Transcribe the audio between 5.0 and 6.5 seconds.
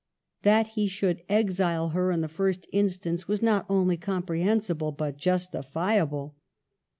justifiable.